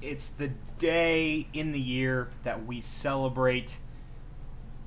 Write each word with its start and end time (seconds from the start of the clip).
it's 0.00 0.28
the 0.28 0.52
day 0.78 1.48
in 1.52 1.72
the 1.72 1.80
year 1.80 2.28
that 2.44 2.66
we 2.66 2.80
celebrate 2.80 3.78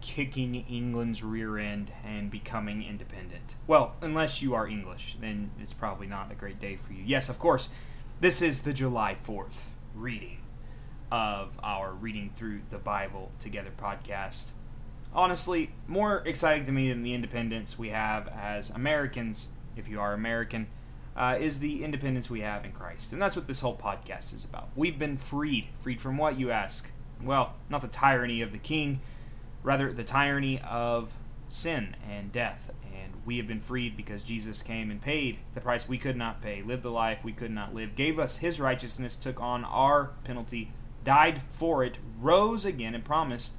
kicking 0.02 0.56
England's 0.56 1.24
rear 1.24 1.58
end 1.58 1.92
and 2.04 2.32
becoming 2.32 2.84
independent. 2.84 3.56
Well, 3.68 3.96
unless 4.02 4.42
you 4.42 4.56
are 4.56 4.68
English, 4.68 5.18
then 5.22 5.52
it's 5.60 5.74
probably 5.74 6.08
not 6.08 6.32
a 6.32 6.36
great 6.36 6.60
day 6.60 6.76
for 6.76 6.94
you. 6.94 7.04
Yes, 7.06 7.30
of 7.30 7.40
course, 7.40 7.70
this 8.20 8.42
is 8.42 8.62
the 8.62 8.74
July 8.74 9.16
4th 9.26 9.58
reading 9.94 10.40
of 11.12 11.60
our 11.62 11.92
Reading 11.92 12.32
Through 12.36 12.62
the 12.70 12.78
Bible 12.78 13.32
Together 13.40 13.72
podcast. 13.78 14.52
Honestly, 15.14 15.72
more 15.88 16.24
exciting 16.26 16.66
to 16.66 16.72
me 16.72 16.90
than 16.90 17.04
the 17.04 17.14
independence 17.14 17.78
we 17.78 17.90
have 17.90 18.28
as 18.30 18.70
Americans, 18.70 19.50
if 19.76 19.88
you 19.88 20.00
are 20.00 20.14
American, 20.14 20.68
uh, 21.16 21.38
is 21.40 21.60
the 21.60 21.84
independence 21.84 22.30
we 22.30 22.42
have 22.42 22.66
in 22.66 22.72
Christ. 22.72 23.12
And 23.12 23.22
that's 23.22 23.36
what 23.36 23.48
this 23.48 23.60
whole 23.60 23.76
podcast 23.76 24.34
is 24.34 24.46
about. 24.46 24.70
We've 24.76 24.98
been 24.98 25.18
freed. 25.18 25.68
Freed 25.80 26.02
from 26.02 26.18
what, 26.18 26.40
you 26.40 26.52
ask? 26.52 26.90
Well, 27.22 27.56
not 27.70 27.82
the 27.82 27.88
tyranny 27.88 28.42
of 28.42 28.52
the 28.52 28.58
king, 28.58 29.02
rather, 29.64 29.92
the 29.92 30.04
tyranny 30.04 30.60
of 30.62 31.14
sin 31.48 31.96
and 32.10 32.32
death. 32.32 32.72
And 32.94 33.14
we 33.26 33.38
have 33.38 33.48
been 33.48 33.62
freed 33.62 33.96
because 33.98 34.24
Jesus 34.24 34.64
came 34.64 34.90
and 34.90 35.02
paid 35.02 35.40
the 35.54 35.62
price 35.62 35.88
we 35.88 35.98
could 35.98 36.18
not 36.18 36.42
pay, 36.42 36.62
lived 36.62 36.84
the 36.84 36.92
life 36.92 37.24
we 37.24 37.34
could 37.34 37.52
not 37.52 37.74
live, 37.74 37.96
gave 37.96 38.18
us 38.18 38.38
his 38.38 38.60
righteousness, 38.60 39.16
took 39.16 39.40
on 39.40 39.64
our 39.66 40.12
penalty 40.24 40.72
died 41.04 41.42
for 41.42 41.84
it, 41.84 41.98
rose 42.20 42.66
again, 42.66 42.96
and 42.96 43.04
promised 43.04 43.56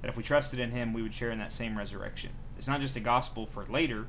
that 0.00 0.08
if 0.08 0.16
we 0.16 0.22
trusted 0.22 0.60
in 0.60 0.70
him, 0.70 0.92
we 0.92 1.02
would 1.02 1.14
share 1.14 1.30
in 1.30 1.38
that 1.38 1.52
same 1.52 1.76
resurrection. 1.76 2.30
It's 2.56 2.68
not 2.68 2.80
just 2.80 2.96
a 2.96 3.00
gospel 3.00 3.46
for 3.46 3.64
later, 3.68 4.06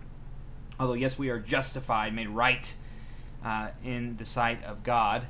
although, 0.80 0.93
yes, 0.93 1.18
we 1.18 1.30
are 1.30 1.40
justified, 1.40 2.13
made 2.13 2.30
right 2.30 2.73
uh, 3.45 3.70
in 3.84 4.17
the 4.17 4.26
sight 4.26 4.63
of 4.63 4.84
God. 4.84 5.27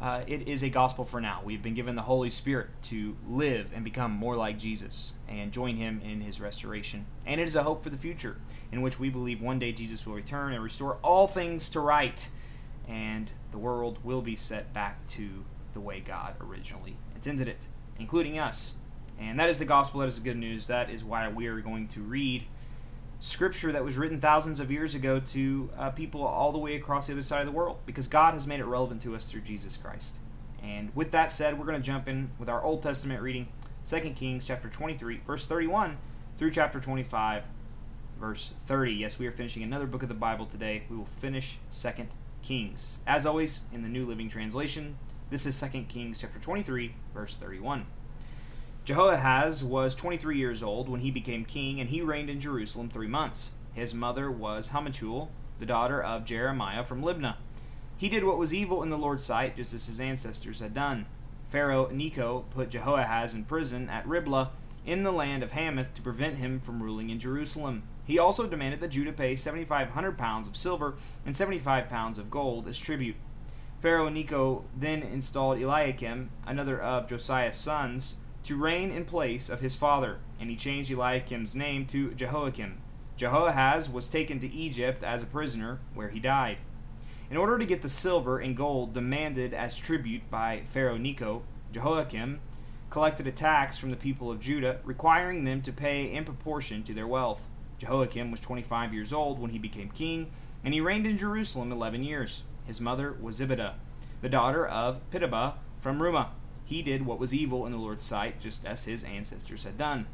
Uh, 0.00 0.22
it 0.26 0.46
is 0.46 0.62
a 0.62 0.68
gospel 0.68 1.04
for 1.04 1.20
now. 1.20 1.40
We've 1.42 1.62
been 1.62 1.74
given 1.74 1.96
the 1.96 2.02
Holy 2.02 2.30
Spirit 2.30 2.68
to 2.84 3.16
live 3.26 3.70
and 3.74 3.82
become 3.82 4.12
more 4.12 4.36
like 4.36 4.58
Jesus 4.58 5.14
and 5.26 5.52
join 5.52 5.76
him 5.76 6.00
in 6.04 6.20
his 6.20 6.38
restoration. 6.38 7.06
And 7.24 7.40
it 7.40 7.44
is 7.44 7.56
a 7.56 7.62
hope 7.62 7.82
for 7.82 7.90
the 7.90 7.96
future, 7.96 8.36
in 8.70 8.82
which 8.82 8.98
we 8.98 9.08
believe 9.08 9.40
one 9.40 9.58
day 9.58 9.72
Jesus 9.72 10.06
will 10.06 10.14
return 10.14 10.52
and 10.52 10.62
restore 10.62 10.98
all 11.02 11.26
things 11.26 11.68
to 11.70 11.80
right, 11.80 12.28
and 12.86 13.30
the 13.52 13.58
world 13.58 13.98
will 14.04 14.20
be 14.20 14.36
set 14.36 14.72
back 14.74 15.06
to 15.08 15.44
the 15.72 15.80
way 15.80 16.00
God 16.00 16.34
originally 16.40 16.98
intended 17.14 17.48
it, 17.48 17.66
including 17.98 18.38
us. 18.38 18.74
And 19.18 19.40
that 19.40 19.48
is 19.48 19.58
the 19.58 19.64
gospel, 19.64 20.00
that 20.00 20.08
is 20.08 20.16
the 20.16 20.24
good 20.24 20.36
news. 20.36 20.66
That 20.66 20.90
is 20.90 21.02
why 21.02 21.26
we 21.30 21.46
are 21.46 21.60
going 21.62 21.88
to 21.88 22.00
read 22.00 22.44
scripture 23.20 23.72
that 23.72 23.84
was 23.84 23.96
written 23.96 24.20
thousands 24.20 24.60
of 24.60 24.70
years 24.70 24.94
ago 24.94 25.20
to 25.20 25.70
uh, 25.78 25.90
people 25.90 26.22
all 26.22 26.52
the 26.52 26.58
way 26.58 26.76
across 26.76 27.06
the 27.06 27.12
other 27.12 27.22
side 27.22 27.40
of 27.40 27.46
the 27.46 27.52
world, 27.52 27.78
because 27.86 28.08
God 28.08 28.34
has 28.34 28.46
made 28.46 28.60
it 28.60 28.64
relevant 28.64 29.02
to 29.02 29.14
us 29.14 29.30
through 29.30 29.42
Jesus 29.42 29.76
Christ. 29.76 30.16
And 30.62 30.94
with 30.94 31.10
that 31.12 31.30
said, 31.30 31.58
we're 31.58 31.66
going 31.66 31.80
to 31.80 31.86
jump 31.86 32.08
in 32.08 32.30
with 32.38 32.48
our 32.48 32.62
Old 32.62 32.82
Testament 32.82 33.22
reading, 33.22 33.48
2 33.88 34.00
Kings 34.10 34.46
chapter 34.46 34.68
23, 34.68 35.20
verse 35.26 35.46
31 35.46 35.98
through 36.36 36.50
chapter 36.50 36.80
25, 36.80 37.44
verse 38.20 38.52
30. 38.66 38.92
Yes, 38.92 39.18
we 39.18 39.26
are 39.26 39.32
finishing 39.32 39.62
another 39.62 39.86
book 39.86 40.02
of 40.02 40.08
the 40.08 40.14
Bible 40.14 40.46
today. 40.46 40.84
We 40.90 40.96
will 40.96 41.06
finish 41.06 41.58
2 41.70 41.90
Kings. 42.42 42.98
As 43.06 43.24
always, 43.24 43.62
in 43.72 43.82
the 43.82 43.88
New 43.88 44.06
Living 44.06 44.28
Translation, 44.28 44.98
this 45.30 45.46
is 45.46 45.60
2 45.60 45.84
Kings 45.88 46.20
chapter 46.20 46.38
23, 46.38 46.94
verse 47.14 47.36
31. 47.36 47.86
Jehoahaz 48.86 49.64
was 49.64 49.96
23 49.96 50.38
years 50.38 50.62
old 50.62 50.88
when 50.88 51.00
he 51.00 51.10
became 51.10 51.44
king, 51.44 51.80
and 51.80 51.90
he 51.90 52.02
reigned 52.02 52.30
in 52.30 52.38
Jerusalem 52.38 52.88
three 52.88 53.08
months. 53.08 53.50
His 53.74 53.92
mother 53.92 54.30
was 54.30 54.68
Hamutal, 54.68 55.30
the 55.58 55.66
daughter 55.66 56.00
of 56.00 56.24
Jeremiah 56.24 56.84
from 56.84 57.02
Libnah. 57.02 57.34
He 57.96 58.08
did 58.08 58.22
what 58.22 58.38
was 58.38 58.54
evil 58.54 58.84
in 58.84 58.90
the 58.90 58.96
Lord's 58.96 59.24
sight, 59.24 59.56
just 59.56 59.74
as 59.74 59.86
his 59.86 59.98
ancestors 59.98 60.60
had 60.60 60.72
done. 60.72 61.06
Pharaoh 61.48 61.88
Necho 61.90 62.44
put 62.50 62.70
Jehoahaz 62.70 63.34
in 63.34 63.44
prison 63.44 63.88
at 63.90 64.06
Riblah 64.06 64.52
in 64.86 65.02
the 65.02 65.10
land 65.10 65.42
of 65.42 65.50
Hamath 65.50 65.92
to 65.94 66.00
prevent 66.02 66.36
him 66.36 66.60
from 66.60 66.80
ruling 66.80 67.10
in 67.10 67.18
Jerusalem. 67.18 67.82
He 68.04 68.20
also 68.20 68.46
demanded 68.46 68.78
that 68.78 68.92
Judah 68.92 69.12
pay 69.12 69.34
7,500 69.34 70.16
pounds 70.16 70.46
of 70.46 70.56
silver 70.56 70.94
and 71.24 71.36
75 71.36 71.88
pounds 71.88 72.18
of 72.18 72.30
gold 72.30 72.68
as 72.68 72.78
tribute. 72.78 73.16
Pharaoh 73.80 74.08
Necho 74.08 74.62
then 74.76 75.02
installed 75.02 75.58
Eliakim, 75.58 76.30
another 76.46 76.80
of 76.80 77.08
Josiah's 77.08 77.56
sons, 77.56 78.18
to 78.46 78.56
reign 78.56 78.90
in 78.90 79.04
place 79.04 79.48
of 79.48 79.60
his 79.60 79.74
father, 79.74 80.18
and 80.38 80.48
he 80.48 80.56
changed 80.56 80.90
Eliakim's 80.90 81.56
name 81.56 81.84
to 81.86 82.14
Jehoiakim. 82.14 82.80
Jehoahaz 83.16 83.90
was 83.90 84.08
taken 84.08 84.38
to 84.38 84.52
Egypt 84.52 85.02
as 85.02 85.22
a 85.22 85.26
prisoner, 85.26 85.80
where 85.94 86.10
he 86.10 86.20
died. 86.20 86.58
In 87.28 87.36
order 87.36 87.58
to 87.58 87.66
get 87.66 87.82
the 87.82 87.88
silver 87.88 88.38
and 88.38 88.56
gold 88.56 88.94
demanded 88.94 89.52
as 89.52 89.78
tribute 89.78 90.30
by 90.30 90.62
Pharaoh 90.66 90.96
Necho, 90.96 91.42
Jehoiakim 91.72 92.40
collected 92.88 93.26
a 93.26 93.32
tax 93.32 93.78
from 93.78 93.90
the 93.90 93.96
people 93.96 94.30
of 94.30 94.38
Judah, 94.38 94.78
requiring 94.84 95.44
them 95.44 95.60
to 95.62 95.72
pay 95.72 96.12
in 96.12 96.24
proportion 96.24 96.84
to 96.84 96.94
their 96.94 97.08
wealth. 97.08 97.48
Jehoiakim 97.78 98.30
was 98.30 98.40
25 98.40 98.94
years 98.94 99.12
old 99.12 99.40
when 99.40 99.50
he 99.50 99.58
became 99.58 99.88
king, 99.88 100.30
and 100.62 100.72
he 100.72 100.80
reigned 100.80 101.06
in 101.06 101.18
Jerusalem 101.18 101.72
11 101.72 102.04
years. 102.04 102.44
His 102.64 102.80
mother 102.80 103.12
was 103.20 103.40
Zebidah, 103.40 103.74
the 104.22 104.28
daughter 104.28 104.64
of 104.64 105.00
Pitabah 105.10 105.54
from 105.80 105.98
Rumah. 105.98 106.28
He 106.66 106.82
did 106.82 107.06
what 107.06 107.20
was 107.20 107.32
evil 107.32 107.64
in 107.64 107.72
the 107.72 107.78
Lord's 107.78 108.04
sight, 108.04 108.40
just 108.40 108.66
as 108.66 108.84
his 108.84 109.04
ancestors 109.04 109.64
had 109.64 109.78
done. 109.78 110.06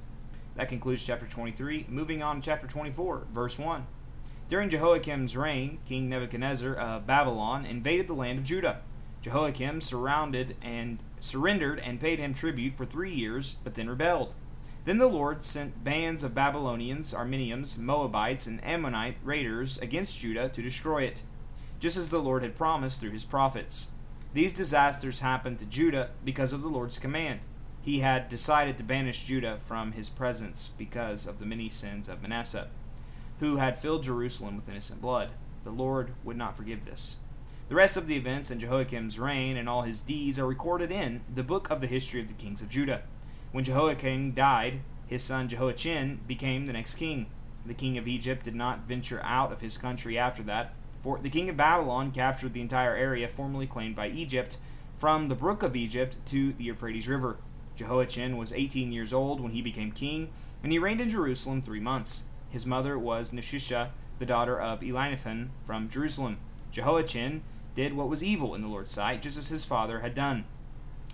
That 0.55 0.69
concludes 0.69 1.05
chapter 1.05 1.27
23. 1.27 1.87
Moving 1.89 2.23
on 2.23 2.37
to 2.37 2.45
chapter 2.45 2.67
24, 2.67 3.27
verse 3.33 3.59
1. 3.59 3.87
During 4.51 4.69
Jehoiakim's 4.69 5.35
reign, 5.35 5.79
King 5.87 6.11
Nebuchadnezzar 6.11 6.75
of 6.75 7.07
Babylon 7.07 7.65
invaded 7.65 8.07
the 8.07 8.13
land 8.13 8.39
of 8.39 8.45
Judah. 8.45 8.83
Jehoiakim 9.23 9.81
surrounded 9.81 10.57
and 10.61 11.03
surrendered 11.21 11.79
and 11.79 11.99
paid 11.99 12.19
him 12.19 12.35
tribute 12.35 12.77
for 12.77 12.85
three 12.85 13.15
years, 13.15 13.57
but 13.65 13.75
then 13.75 13.89
rebelled. 13.89 14.35
Then 14.85 14.99
the 14.99 15.07
Lord 15.07 15.43
sent 15.43 15.83
bands 15.83 16.23
of 16.23 16.35
Babylonians, 16.35 17.15
Arameans, 17.15 17.79
Moabites, 17.79 18.47
and 18.47 18.63
Ammonite 18.63 19.17
raiders 19.25 19.79
against 19.79 20.21
Judah 20.21 20.51
to 20.51 20.61
destroy 20.61 21.05
it 21.05 21.23
just 21.83 21.97
as 21.97 22.11
the 22.11 22.23
Lord 22.23 22.43
had 22.43 22.57
promised 22.57 23.01
through 23.01 23.11
his 23.11 23.25
prophets. 23.25 23.89
These 24.35 24.55
disasters 24.55 25.21
happened 25.21 25.59
to 25.59 25.67
Judah 25.67 26.11
because 26.25 26.55
of 26.55 26.63
the 26.63 26.69
Lord's 26.69 26.99
command. 26.99 27.41
He 27.83 28.01
had 28.01 28.29
decided 28.29 28.79
to 28.79 28.85
banish 28.85 29.25
Judah 29.25 29.59
from 29.59 29.93
his 29.93 30.09
presence 30.09 30.71
because 30.79 31.27
of 31.27 31.39
the 31.39 31.45
many 31.45 31.69
sins 31.69 32.09
of 32.09 32.23
Manasseh, 32.23 32.69
who 33.41 33.57
had 33.57 33.77
filled 33.77 34.05
Jerusalem 34.05 34.57
with 34.57 34.69
innocent 34.69 35.03
blood. 35.03 35.31
The 35.65 35.71
Lord 35.71 36.15
would 36.25 36.37
not 36.37 36.57
forgive 36.57 36.85
this. 36.87 37.19
The 37.69 37.75
rest 37.75 37.97
of 37.97 38.07
the 38.07 38.17
events 38.17 38.51
in 38.51 38.59
Jehoiakim's 38.59 39.19
reign 39.19 39.57
and 39.57 39.69
all 39.69 39.83
his 39.83 40.01
deeds 40.01 40.39
are 40.39 40.47
recorded 40.47 40.91
in 40.91 41.23
the 41.33 41.43
book 41.43 41.71
of 41.71 41.81
the 41.81 41.87
history 41.87 42.21
of 42.21 42.29
the 42.29 42.35
kings 42.35 42.63
of 42.63 42.71
Judah. 42.71 43.03
When 43.51 43.65
Jehoiakim 43.65 44.33
died, 44.33 44.81
his 45.07 45.23
son 45.23 45.49
Jehoiachin 45.49 46.21
became 46.27 46.67
the 46.67 46.73
next 46.73 46.95
king. 46.95 47.27
The 47.67 47.75
king 47.75 47.99
of 47.99 48.09
Egypt 48.09 48.45
did 48.45 48.55
not 48.55 48.89
venture 48.89 49.21
out 49.23 49.53
of 49.53 49.61
his 49.61 49.77
country 49.77 50.17
after 50.17 50.43
that, 50.45 50.75
for 51.03 51.19
the 51.19 51.31
king 51.31 51.49
of 51.49 51.57
Babylon 51.57 52.13
captured 52.13 52.55
the 52.55 52.61
entire 52.61 52.95
area 52.95 53.29
formerly 53.29 53.67
claimed 53.67 53.97
by 53.97 54.09
Egypt, 54.09 54.57
from 54.97 55.29
the 55.29 55.35
brook 55.35 55.63
of 55.63 55.75
Egypt 55.75 56.17
to 56.27 56.53
the 56.53 56.65
Euphrates 56.65 57.09
River. 57.09 57.39
Jehoiachin 57.75 58.37
was 58.37 58.53
18 58.53 58.93
years 58.93 59.13
old 59.13 59.41
when 59.41 59.53
he 59.53 59.61
became 59.61 59.91
king, 59.91 60.31
and 60.63 60.71
he 60.71 60.79
reigned 60.79 61.01
in 61.01 61.09
Jerusalem 61.09 61.61
three 61.61 61.81
months. 61.81 62.25
His 62.51 62.67
mother 62.67 62.99
was 62.99 63.33
Nehushta, 63.33 63.89
the 64.19 64.27
daughter 64.27 64.61
of 64.61 64.81
Elnathan 64.81 65.49
from 65.65 65.89
Jerusalem. 65.89 66.39
Jehoiachin 66.71 67.43
did 67.75 67.95
what 67.95 68.09
was 68.09 68.23
evil 68.23 68.55
in 68.55 68.61
the 68.61 68.69
Lord's 68.69 68.93
sight, 68.93 69.23
just 69.23 69.39
as 69.39 69.49
his 69.49 69.65
father 69.65 70.01
had 70.01 70.15
done. 70.15 70.45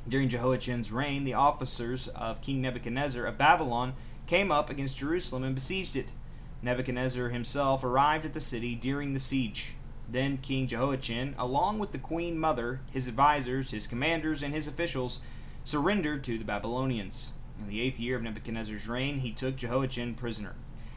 During 0.06 0.28
Jehoiachin's 0.28 0.93
reign, 0.93 1.25
the 1.25 1.34
officers 1.34 2.09
of 2.09 2.43
King 2.43 2.60
Nebuchadnezzar 2.60 3.25
of 3.25 3.38
Babylon 3.38 3.94
came 4.26 4.53
up 4.53 4.69
against 4.69 4.99
Jerusalem 4.99 5.44
and 5.44 5.55
besieged 5.55 5.97
it. 5.97 6.12
Nebuchadnezzar 6.60 7.28
himself 7.31 7.84
arrived 7.84 8.25
at 8.25 8.34
the 8.34 8.41
city 8.41 8.75
during 8.75 9.15
the 9.15 9.20
siege. 9.20 9.75
Then 10.10 10.38
King 10.38 10.66
Jehoiachin, 10.66 11.34
along 11.38 11.78
with 11.78 11.92
the 11.92 11.98
queen 11.98 12.38
mother, 12.38 12.80
his 12.91 13.08
advisers, 13.08 13.70
his 13.72 13.86
commanders, 13.86 14.42
and 14.42 14.54
his 14.54 14.66
officials, 14.66 15.20
surrendered 15.64 16.25
to 16.25 16.38
the 16.38 16.44
Babylonians. 16.44 17.32
In 17.60 17.69
the 17.69 17.81
eighth 17.81 18.00
year 18.00 18.16
of 18.16 18.22
Nebuchadnezzar's 18.22 18.88
reign, 18.88 19.19
he 19.19 19.32
took 19.32 19.56
Jehoiachin 19.56 20.14
prisoner. 20.14 20.55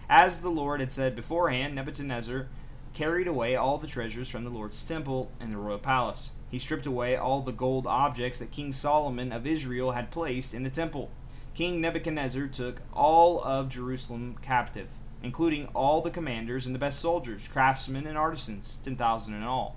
As 0.08 0.40
the 0.40 0.50
Lord 0.50 0.80
had 0.80 0.92
said 0.92 1.16
beforehand, 1.16 1.76
Nebuchadnezzar 1.76 2.48
carried 2.94 3.28
away 3.28 3.56
all 3.56 3.78
the 3.78 3.88
treasures 3.88 4.30
from 4.30 4.44
the 4.44 4.50
Lord's 4.50 4.84
temple 4.84 5.32
and 5.40 5.52
the 5.52 5.58
royal 5.58 5.80
palace. 5.80 6.32
He 6.50 6.60
stripped 6.60 6.86
away 6.86 7.16
all 7.16 7.42
the 7.42 7.52
gold 7.52 7.88
objects 7.88 8.40
that 8.40 8.52
King 8.52 8.72
Solomon 8.72 9.32
of 9.32 9.48
Israel 9.48 9.92
had 9.92 10.12
placed 10.12 10.54
in 10.54 10.64
the 10.64 10.70
temple. 10.70 11.10
King 11.54 11.82
Nebuchadnezzar 11.82 12.48
took 12.48 12.82
all 12.94 13.44
of 13.44 13.70
Jerusalem 13.70 14.38
captive 14.42 14.88
including 15.24 15.68
all 15.74 16.02
the 16.02 16.10
commanders 16.10 16.66
and 16.66 16.74
the 16.74 16.80
best 16.80 17.00
soldiers, 17.00 17.48
craftsmen, 17.48 18.08
and 18.08 18.18
artisans, 18.18 18.80
10,000 18.84 19.34
in 19.34 19.44
all. 19.44 19.76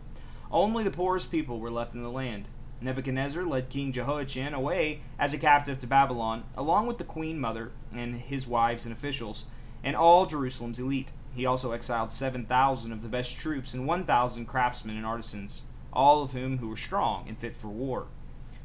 Only 0.50 0.84
the 0.84 0.90
poorest 0.90 1.30
people 1.30 1.58
were 1.58 1.70
left 1.70 1.94
in 1.94 2.02
the 2.02 2.10
land. 2.10 2.48
Nebuchadnezzar 2.80 3.44
led 3.44 3.70
King 3.70 3.92
Jehoiachin 3.92 4.54
away 4.54 5.00
as 5.18 5.32
a 5.32 5.38
captive 5.38 5.80
to 5.80 5.86
Babylon, 5.86 6.44
along 6.56 6.86
with 6.86 6.98
the 6.98 7.04
queen 7.04 7.38
mother 7.38 7.72
and 7.92 8.16
his 8.16 8.46
wives 8.46 8.84
and 8.84 8.94
officials, 8.94 9.46
and 9.82 9.96
all 9.96 10.26
Jerusalem's 10.26 10.78
elite. 10.78 11.12
He 11.34 11.46
also 11.46 11.72
exiled 11.72 12.12
7,000 12.12 12.92
of 12.92 13.02
the 13.02 13.08
best 13.08 13.36
troops 13.36 13.74
and 13.74 13.86
1,000 13.86 14.46
craftsmen 14.46 14.96
and 14.96 15.06
artisans, 15.06 15.62
all 15.92 16.22
of 16.22 16.32
whom 16.32 16.58
who 16.58 16.68
were 16.68 16.76
strong 16.76 17.26
and 17.26 17.38
fit 17.38 17.56
for 17.56 17.68
war. 17.68 18.06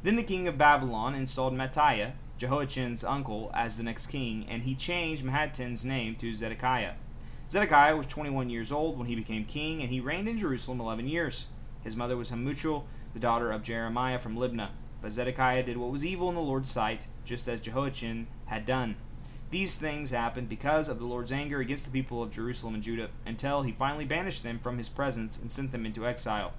Then 0.02 0.16
the 0.16 0.22
king 0.22 0.46
of 0.48 0.56
Babylon 0.56 1.14
installed 1.14 1.54
Mattaniah, 1.54 2.12
Jehoiachin's 2.40 3.04
uncle, 3.04 3.50
as 3.52 3.76
the 3.76 3.82
next 3.82 4.06
king, 4.06 4.46
and 4.48 4.62
he 4.62 4.74
changed 4.74 5.22
Mattaniah's 5.22 5.84
name 5.84 6.16
to 6.16 6.32
Zedekiah. 6.32 6.94
Zedekiah 7.50 7.94
was 7.94 8.06
21 8.06 8.48
years 8.48 8.72
old 8.72 8.96
when 8.96 9.08
he 9.08 9.14
became 9.14 9.44
king, 9.44 9.82
and 9.82 9.90
he 9.90 10.00
reigned 10.00 10.26
in 10.26 10.38
Jerusalem 10.38 10.80
11 10.80 11.06
years. 11.06 11.48
His 11.84 11.96
mother 11.96 12.16
was 12.16 12.30
Hamutal, 12.30 12.84
the 13.12 13.20
daughter 13.20 13.52
of 13.52 13.62
Jeremiah 13.62 14.18
from 14.18 14.38
Libnah. 14.38 14.70
But 15.02 15.12
Zedekiah 15.12 15.64
did 15.64 15.76
what 15.76 15.90
was 15.90 16.02
evil 16.02 16.30
in 16.30 16.34
the 16.34 16.40
Lord's 16.40 16.70
sight, 16.70 17.08
just 17.26 17.46
as 17.46 17.60
Jehoiachin 17.60 18.26
had 18.46 18.64
done. 18.64 18.96
These 19.50 19.76
things 19.76 20.08
happened 20.08 20.48
because 20.48 20.88
of 20.88 20.98
the 20.98 21.04
Lord's 21.04 21.32
anger 21.32 21.60
against 21.60 21.84
the 21.84 21.92
people 21.92 22.22
of 22.22 22.32
Jerusalem 22.32 22.72
and 22.72 22.82
Judah, 22.82 23.10
until 23.26 23.64
he 23.64 23.72
finally 23.72 24.06
banished 24.06 24.44
them 24.44 24.60
from 24.60 24.78
his 24.78 24.88
presence 24.88 25.38
and 25.38 25.50
sent 25.50 25.72
them 25.72 25.84
into 25.84 26.06
exile. 26.06 26.54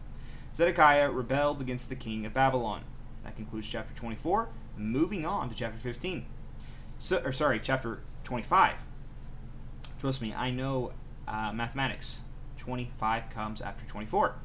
Zedekiah 0.53 1.09
rebelled 1.09 1.59
against 1.59 1.89
the 1.89 1.95
king 1.95 2.23
of 2.27 2.35
Babylon. 2.35 2.83
That 3.23 3.35
concludes 3.35 3.69
chapter 3.69 3.93
24. 3.95 4.49
Moving 4.77 5.25
on 5.25 5.49
to 5.49 5.55
chapter 5.55 5.77
15. 5.77 6.25
So, 6.97 7.21
or 7.23 7.31
sorry, 7.31 7.59
chapter 7.59 7.99
25. 8.23 8.77
Trust 9.99 10.21
me, 10.21 10.33
I 10.33 10.51
know 10.51 10.93
uh, 11.27 11.51
mathematics. 11.53 12.21
25 12.57 13.29
comes 13.29 13.61
after 13.61 13.85
24. 13.85 14.35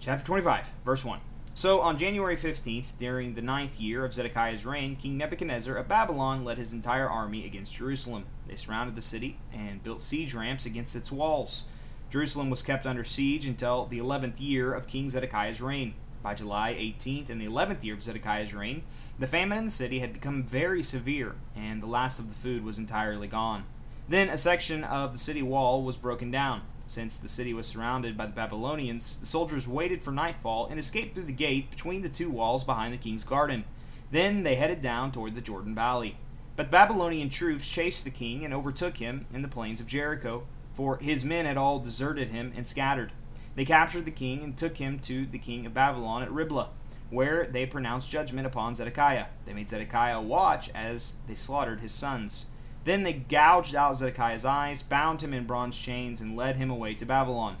Chapter 0.00 0.24
25, 0.24 0.66
verse 0.84 1.04
1. 1.04 1.20
So 1.54 1.80
on 1.80 1.98
January 1.98 2.36
15th, 2.36 2.96
during 2.98 3.34
the 3.34 3.42
ninth 3.42 3.80
year 3.80 4.04
of 4.04 4.14
Zedekiah's 4.14 4.64
reign, 4.64 4.94
King 4.94 5.16
Nebuchadnezzar 5.16 5.74
of 5.74 5.88
Babylon 5.88 6.44
led 6.44 6.56
his 6.56 6.72
entire 6.72 7.08
army 7.08 7.44
against 7.44 7.74
Jerusalem. 7.76 8.26
They 8.46 8.54
surrounded 8.54 8.94
the 8.94 9.02
city 9.02 9.40
and 9.52 9.82
built 9.82 10.02
siege 10.02 10.34
ramps 10.34 10.66
against 10.66 10.94
its 10.94 11.10
walls. 11.10 11.64
Jerusalem 12.10 12.48
was 12.48 12.62
kept 12.62 12.86
under 12.86 13.02
siege 13.02 13.46
until 13.46 13.86
the 13.86 13.98
11th 13.98 14.38
year 14.38 14.72
of 14.72 14.86
King 14.86 15.10
Zedekiah's 15.10 15.60
reign. 15.60 15.94
By 16.22 16.34
July 16.34 16.74
18th 16.74 17.30
in 17.30 17.38
the 17.38 17.46
11th 17.46 17.84
year 17.84 17.94
of 17.94 18.02
Zedekiah's 18.02 18.52
reign, 18.52 18.82
the 19.18 19.26
famine 19.26 19.58
in 19.58 19.64
the 19.66 19.70
city 19.70 20.00
had 20.00 20.12
become 20.12 20.42
very 20.42 20.82
severe, 20.82 21.36
and 21.56 21.82
the 21.82 21.86
last 21.86 22.18
of 22.18 22.28
the 22.28 22.34
food 22.34 22.64
was 22.64 22.78
entirely 22.78 23.28
gone. 23.28 23.64
Then 24.08 24.28
a 24.28 24.38
section 24.38 24.84
of 24.84 25.12
the 25.12 25.18
city 25.18 25.42
wall 25.42 25.82
was 25.82 25.96
broken 25.96 26.30
down. 26.30 26.62
Since 26.86 27.18
the 27.18 27.28
city 27.28 27.52
was 27.52 27.66
surrounded 27.66 28.16
by 28.16 28.26
the 28.26 28.32
Babylonians, 28.32 29.18
the 29.18 29.26
soldiers 29.26 29.68
waited 29.68 30.02
for 30.02 30.10
nightfall 30.10 30.66
and 30.70 30.78
escaped 30.78 31.14
through 31.14 31.24
the 31.24 31.32
gate 31.32 31.70
between 31.70 32.02
the 32.02 32.08
two 32.08 32.30
walls 32.30 32.64
behind 32.64 32.94
the 32.94 32.98
king's 32.98 33.24
garden. 33.24 33.64
Then 34.10 34.42
they 34.42 34.54
headed 34.54 34.80
down 34.80 35.12
toward 35.12 35.34
the 35.34 35.42
Jordan 35.42 35.74
Valley. 35.74 36.16
But 36.56 36.70
Babylonian 36.70 37.28
troops 37.28 37.70
chased 37.70 38.04
the 38.04 38.10
king 38.10 38.44
and 38.44 38.54
overtook 38.54 38.96
him 38.96 39.26
in 39.32 39.42
the 39.42 39.48
plains 39.48 39.80
of 39.80 39.86
Jericho, 39.86 40.44
for 40.72 40.96
his 40.96 41.24
men 41.24 41.44
had 41.44 41.58
all 41.58 41.78
deserted 41.78 42.28
him 42.28 42.52
and 42.56 42.64
scattered. 42.64 43.12
They 43.58 43.64
captured 43.64 44.04
the 44.04 44.12
king 44.12 44.44
and 44.44 44.56
took 44.56 44.76
him 44.76 45.00
to 45.00 45.26
the 45.26 45.36
king 45.36 45.66
of 45.66 45.74
Babylon 45.74 46.22
at 46.22 46.30
Riblah, 46.30 46.68
where 47.10 47.44
they 47.44 47.66
pronounced 47.66 48.08
judgment 48.08 48.46
upon 48.46 48.76
Zedekiah. 48.76 49.26
They 49.46 49.52
made 49.52 49.68
Zedekiah 49.68 50.20
watch 50.20 50.70
as 50.76 51.14
they 51.26 51.34
slaughtered 51.34 51.80
his 51.80 51.90
sons. 51.90 52.46
Then 52.84 53.02
they 53.02 53.14
gouged 53.14 53.74
out 53.74 53.96
Zedekiah's 53.96 54.44
eyes, 54.44 54.84
bound 54.84 55.22
him 55.22 55.34
in 55.34 55.44
bronze 55.44 55.76
chains, 55.76 56.20
and 56.20 56.36
led 56.36 56.54
him 56.54 56.70
away 56.70 56.94
to 56.94 57.04
Babylon. 57.04 57.56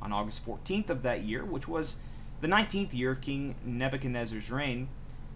On 0.00 0.14
August 0.14 0.46
14th 0.46 0.88
of 0.88 1.02
that 1.02 1.24
year, 1.24 1.44
which 1.44 1.68
was 1.68 1.98
the 2.40 2.48
19th 2.48 2.94
year 2.94 3.10
of 3.10 3.20
King 3.20 3.54
Nebuchadnezzar's 3.66 4.50
reign, 4.50 4.88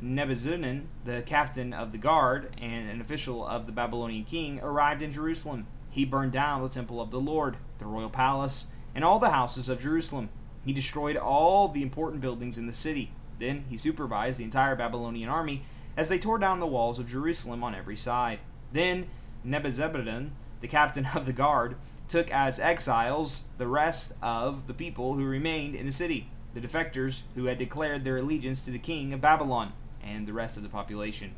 Nebuzaradan, 0.02 0.84
the 1.04 1.20
captain 1.20 1.74
of 1.74 1.92
the 1.92 1.98
guard 1.98 2.56
and 2.58 2.88
an 2.88 3.02
official 3.02 3.46
of 3.46 3.66
the 3.66 3.72
Babylonian 3.72 4.24
king, 4.24 4.58
arrived 4.60 5.02
in 5.02 5.12
Jerusalem. 5.12 5.66
He 5.90 6.06
burned 6.06 6.32
down 6.32 6.62
the 6.62 6.70
temple 6.70 6.98
of 6.98 7.10
the 7.10 7.20
Lord, 7.20 7.58
the 7.78 7.84
royal 7.84 8.08
palace, 8.08 8.68
and 8.98 9.04
all 9.04 9.20
the 9.20 9.30
houses 9.30 9.68
of 9.68 9.80
Jerusalem. 9.80 10.28
He 10.64 10.72
destroyed 10.72 11.16
all 11.16 11.68
the 11.68 11.82
important 11.82 12.20
buildings 12.20 12.58
in 12.58 12.66
the 12.66 12.72
city. 12.72 13.12
Then 13.38 13.64
he 13.70 13.76
supervised 13.76 14.40
the 14.40 14.44
entire 14.44 14.74
Babylonian 14.74 15.28
army 15.28 15.62
as 15.96 16.08
they 16.08 16.18
tore 16.18 16.40
down 16.40 16.58
the 16.58 16.66
walls 16.66 16.98
of 16.98 17.06
Jerusalem 17.06 17.62
on 17.62 17.76
every 17.76 17.94
side. 17.94 18.40
Then 18.72 19.06
Nebuzaradan, 19.46 20.30
the 20.60 20.66
captain 20.66 21.06
of 21.14 21.26
the 21.26 21.32
guard, 21.32 21.76
took 22.08 22.28
as 22.32 22.58
exiles 22.58 23.44
the 23.56 23.68
rest 23.68 24.14
of 24.20 24.66
the 24.66 24.74
people 24.74 25.14
who 25.14 25.24
remained 25.24 25.76
in 25.76 25.86
the 25.86 25.92
city, 25.92 26.28
the 26.52 26.60
defectors 26.60 27.20
who 27.36 27.44
had 27.44 27.58
declared 27.58 28.02
their 28.02 28.16
allegiance 28.16 28.60
to 28.62 28.72
the 28.72 28.80
king 28.80 29.12
of 29.12 29.20
Babylon, 29.20 29.74
and 30.02 30.26
the 30.26 30.32
rest 30.32 30.56
of 30.56 30.64
the 30.64 30.68
population. 30.68 31.36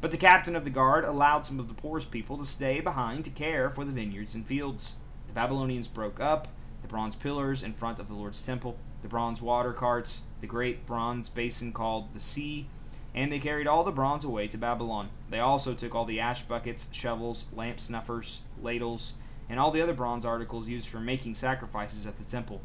But 0.00 0.12
the 0.12 0.16
captain 0.16 0.54
of 0.54 0.62
the 0.62 0.70
guard 0.70 1.04
allowed 1.04 1.44
some 1.44 1.58
of 1.58 1.66
the 1.66 1.74
poorest 1.74 2.12
people 2.12 2.38
to 2.38 2.46
stay 2.46 2.78
behind 2.78 3.24
to 3.24 3.30
care 3.30 3.68
for 3.68 3.84
the 3.84 3.90
vineyards 3.90 4.36
and 4.36 4.46
fields. 4.46 4.94
The 5.26 5.32
Babylonians 5.32 5.88
broke 5.88 6.20
up 6.20 6.46
the 6.82 6.88
bronze 6.88 7.16
pillars 7.16 7.62
in 7.62 7.74
front 7.74 7.98
of 7.98 8.08
the 8.08 8.14
Lord's 8.14 8.42
temple, 8.42 8.76
the 9.02 9.08
bronze 9.08 9.40
water 9.40 9.72
carts, 9.72 10.22
the 10.40 10.46
great 10.46 10.86
bronze 10.86 11.28
basin 11.28 11.72
called 11.72 12.12
the 12.12 12.20
sea, 12.20 12.66
and 13.14 13.32
they 13.32 13.38
carried 13.38 13.66
all 13.66 13.84
the 13.84 13.90
bronze 13.90 14.24
away 14.24 14.46
to 14.48 14.58
Babylon. 14.58 15.08
They 15.30 15.40
also 15.40 15.74
took 15.74 15.94
all 15.94 16.04
the 16.04 16.20
ash 16.20 16.42
buckets, 16.42 16.88
shovels, 16.92 17.46
lamp 17.52 17.80
snuffers, 17.80 18.42
ladles, 18.62 19.14
and 19.48 19.58
all 19.58 19.70
the 19.70 19.82
other 19.82 19.94
bronze 19.94 20.24
articles 20.24 20.68
used 20.68 20.88
for 20.88 21.00
making 21.00 21.34
sacrifices 21.34 22.06
at 22.06 22.18
the 22.18 22.24
temple. 22.24 22.60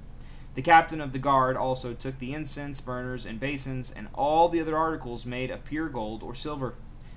The 0.54 0.62
captain 0.62 1.02
of 1.02 1.12
the 1.12 1.20
guard 1.20 1.58
also 1.58 1.94
took 1.94 2.20
the 2.20 2.34
incense 2.34 2.80
burners 2.80 3.26
and 3.26 3.40
basins 3.40 3.92
and 3.92 4.08
all 4.14 4.48
the 4.48 4.62
other 4.62 4.78
articles 4.78 5.26
made 5.26 5.52
of 5.52 5.66
pure 5.66 5.90
gold 5.90 6.24
or 6.24 6.34
silver. 6.34 6.76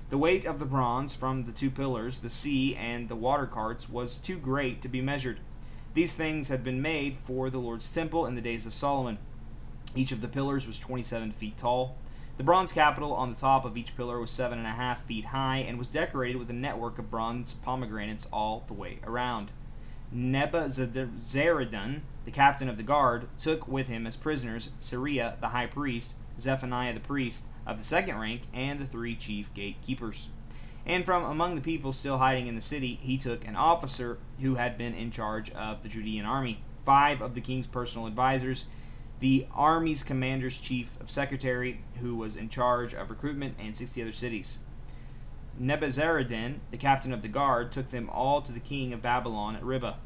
The 0.09 0.17
weight 0.17 0.43
of 0.43 0.59
the 0.59 0.65
bronze 0.65 1.13
from 1.13 1.43
the 1.43 1.51
two 1.51 1.69
pillars, 1.69 2.19
the 2.19 2.29
sea, 2.29 2.75
and 2.75 3.07
the 3.07 3.15
water 3.15 3.45
carts 3.45 3.87
was 3.87 4.17
too 4.17 4.37
great 4.37 4.81
to 4.81 4.89
be 4.89 5.01
measured. 5.01 5.39
These 5.93 6.13
things 6.13 6.49
had 6.49 6.63
been 6.63 6.81
made 6.81 7.17
for 7.17 7.49
the 7.49 7.57
Lord's 7.57 7.91
temple 7.91 8.25
in 8.25 8.35
the 8.35 8.41
days 8.41 8.65
of 8.65 8.73
Solomon. 8.73 9.17
Each 9.95 10.11
of 10.11 10.21
the 10.21 10.27
pillars 10.27 10.67
was 10.67 10.77
27 10.77 11.31
feet 11.31 11.57
tall. 11.57 11.95
The 12.37 12.43
bronze 12.43 12.71
capital 12.71 13.11
on 13.13 13.29
the 13.29 13.35
top 13.35 13.65
of 13.65 13.75
each 13.75 13.97
pillar 13.97 14.19
was 14.19 14.31
seven 14.31 14.59
and 14.59 14.67
a 14.67 14.71
half 14.71 15.03
feet 15.03 15.25
high 15.25 15.57
and 15.57 15.77
was 15.77 15.89
decorated 15.89 16.37
with 16.37 16.49
a 16.49 16.53
network 16.53 16.99
of 16.99 17.11
bronze 17.11 17.55
pomegranates 17.55 18.27
all 18.31 18.63
the 18.67 18.73
way 18.73 18.99
around. 19.03 19.51
Nebuzaradan, 20.15 22.01
the 22.23 22.31
captain 22.31 22.69
of 22.69 22.77
the 22.77 22.83
guard, 22.83 23.27
took 23.37 23.67
with 23.67 23.87
him 23.87 24.07
as 24.07 24.15
prisoners 24.15 24.69
Seraiah 24.79 25.39
the 25.41 25.49
high 25.49 25.67
priest, 25.67 26.15
Zephaniah 26.39 26.93
the 26.93 26.99
priest 26.99 27.45
of 27.65 27.77
the 27.77 27.83
second 27.83 28.17
rank, 28.17 28.43
and 28.53 28.79
the 28.79 28.85
three 28.85 29.15
chief 29.15 29.53
gatekeepers. 29.53 30.29
And 30.85 31.05
from 31.05 31.23
among 31.23 31.55
the 31.55 31.61
people 31.61 31.93
still 31.93 32.17
hiding 32.17 32.47
in 32.47 32.55
the 32.55 32.61
city, 32.61 32.99
he 33.01 33.17
took 33.17 33.45
an 33.45 33.55
officer 33.55 34.17
who 34.41 34.55
had 34.55 34.77
been 34.77 34.93
in 34.93 35.11
charge 35.11 35.51
of 35.51 35.83
the 35.83 35.89
Judean 35.89 36.25
army, 36.25 36.63
five 36.85 37.21
of 37.21 37.35
the 37.35 37.41
king's 37.41 37.67
personal 37.67 38.07
advisers, 38.07 38.65
the 39.19 39.45
Army's 39.53 40.01
commander's 40.01 40.59
chief 40.59 40.99
of 41.01 41.11
secretary, 41.11 41.81
who 41.99 42.15
was 42.15 42.35
in 42.35 42.49
charge 42.49 42.93
of 42.93 43.09
recruitment, 43.09 43.55
and 43.59 43.75
60 43.75 44.01
other 44.01 44.11
cities. 44.13 44.59
Nebuzaradan, 45.61 46.59
the 46.71 46.77
captain 46.77 47.11
of 47.11 47.21
the 47.21 47.27
guard, 47.27 47.71
took 47.71 47.89
them 47.89 48.09
all 48.09 48.41
to 48.41 48.51
the 48.51 48.61
king 48.61 48.93
of 48.93 49.01
Babylon 49.01 49.57
at 49.57 49.63
Riblah. 49.63 49.97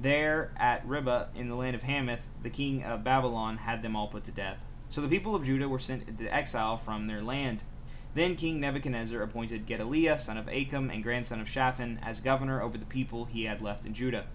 There, 0.00 0.50
at 0.56 0.86
Riblah, 0.86 1.28
in 1.34 1.48
the 1.48 1.54
land 1.54 1.76
of 1.76 1.82
Hamath, 1.82 2.26
the 2.42 2.50
king 2.50 2.82
of 2.82 3.04
Babylon 3.04 3.58
had 3.58 3.82
them 3.82 3.94
all 3.94 4.08
put 4.08 4.24
to 4.24 4.32
death. 4.32 4.64
So 4.88 5.00
the 5.00 5.08
people 5.08 5.34
of 5.34 5.44
Judah 5.44 5.68
were 5.68 5.78
sent 5.78 6.08
into 6.08 6.32
exile 6.34 6.76
from 6.76 7.06
their 7.06 7.22
land. 7.22 7.64
Then 8.14 8.36
King 8.36 8.60
Nebuchadnezzar 8.60 9.20
appointed 9.20 9.66
Gedaliah, 9.66 10.18
son 10.18 10.38
of 10.38 10.48
Achim 10.48 10.88
and 10.88 11.02
grandson 11.02 11.40
of 11.40 11.48
Shaphan, 11.48 11.98
as 12.00 12.20
governor 12.20 12.62
over 12.62 12.78
the 12.78 12.84
people 12.84 13.24
he 13.24 13.44
had 13.44 13.60
left 13.60 13.84
in 13.84 13.92
Judah. 13.92 14.26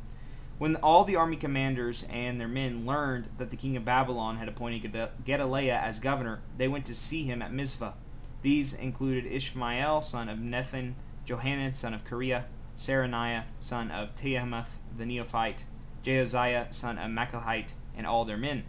When 0.57 0.75
all 0.75 1.05
the 1.05 1.15
army 1.15 1.37
commanders 1.37 2.05
and 2.09 2.39
their 2.39 2.49
men 2.49 2.85
learned 2.85 3.29
that 3.37 3.49
the 3.49 3.55
king 3.55 3.77
of 3.77 3.85
Babylon 3.85 4.35
had 4.35 4.49
appointed 4.49 4.91
Gedaliah 5.23 5.79
as 5.81 6.01
governor, 6.01 6.41
they 6.57 6.67
went 6.67 6.85
to 6.87 6.93
see 6.93 7.23
him 7.23 7.41
at 7.41 7.53
Mizpah. 7.53 7.93
These 8.41 8.73
included 8.73 9.25
Ishmael, 9.25 10.01
son 10.01 10.27
of 10.27 10.39
Nethan, 10.39 10.95
Johanan, 11.23 11.71
son 11.71 11.93
of 11.93 12.03
Kareah, 12.03 12.43
Seraniah, 12.77 13.43
son 13.61 13.91
of 13.91 14.15
Tiamath 14.15 14.75
the 14.97 15.05
Neophite, 15.05 15.63
Jehoziah, 16.03 16.67
son 16.71 16.97
of 16.97 17.09
Makahite, 17.09 17.73
and 17.95 18.05
all 18.05 18.25
their 18.25 18.37
men. 18.37 18.63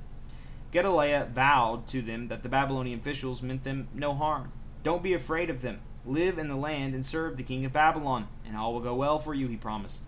Gedaliah 0.71 1.27
vowed 1.33 1.89
to 1.89 2.01
them 2.01 2.29
that 2.29 2.45
the 2.45 2.49
Babylonian 2.49 3.01
officials 3.01 3.43
meant 3.43 3.65
them 3.65 3.89
no 3.93 4.15
harm. 4.15 4.53
Don't 4.83 5.03
be 5.03 5.13
afraid 5.13 5.51
of 5.51 5.63
them. 5.63 5.81
Live 6.07 6.39
in 6.39 6.49
the 6.49 6.57
land 6.57 6.95
and 6.95 7.05
serve 7.05 7.37
the 7.37 7.43
king 7.43 7.67
of 7.67 7.73
Babylon, 7.73 8.29
and 8.47 8.57
all 8.57 8.73
will 8.73 8.81
go 8.81 8.95
well 8.95 9.19
for 9.19 9.35
you, 9.35 9.47
he 9.49 9.57
promised. 9.57 10.03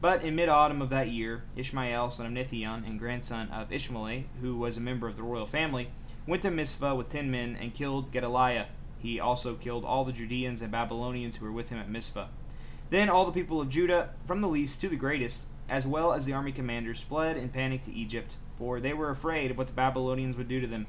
But 0.00 0.24
in 0.24 0.34
mid 0.34 0.48
autumn 0.48 0.82
of 0.82 0.90
that 0.90 1.08
year, 1.08 1.44
Ishmael, 1.54 2.10
son 2.10 2.26
of 2.26 2.32
Nethion, 2.32 2.86
and 2.86 2.98
grandson 2.98 3.48
of 3.50 3.72
Ishmael, 3.72 4.24
who 4.40 4.56
was 4.56 4.76
a 4.76 4.80
member 4.80 5.06
of 5.06 5.16
the 5.16 5.22
royal 5.22 5.46
family, 5.46 5.90
went 6.26 6.42
to 6.42 6.50
Mizpah 6.50 6.94
with 6.94 7.08
ten 7.08 7.30
men 7.30 7.56
and 7.60 7.72
killed 7.72 8.12
Gedaliah. 8.12 8.66
He 8.98 9.20
also 9.20 9.54
killed 9.54 9.84
all 9.84 10.04
the 10.04 10.12
Judeans 10.12 10.60
and 10.60 10.72
Babylonians 10.72 11.36
who 11.36 11.44
were 11.44 11.52
with 11.52 11.70
him 11.70 11.78
at 11.78 11.88
Mizpah. 11.88 12.26
Then 12.90 13.08
all 13.08 13.24
the 13.24 13.32
people 13.32 13.60
of 13.60 13.68
Judah, 13.68 14.10
from 14.26 14.40
the 14.40 14.48
least 14.48 14.80
to 14.80 14.88
the 14.88 14.96
greatest, 14.96 15.46
as 15.68 15.86
well 15.86 16.12
as 16.12 16.24
the 16.24 16.32
army 16.32 16.52
commanders, 16.52 17.02
fled 17.02 17.36
in 17.36 17.48
panic 17.48 17.82
to 17.82 17.92
Egypt, 17.92 18.34
for 18.58 18.80
they 18.80 18.92
were 18.92 19.10
afraid 19.10 19.50
of 19.50 19.58
what 19.58 19.68
the 19.68 19.72
Babylonians 19.72 20.36
would 20.36 20.48
do 20.48 20.60
to 20.60 20.66
them. 20.66 20.86